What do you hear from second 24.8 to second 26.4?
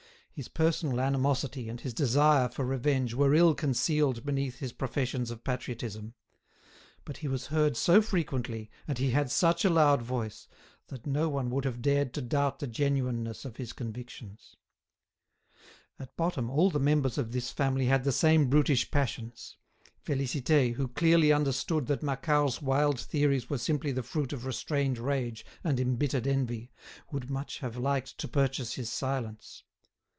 rage and embittered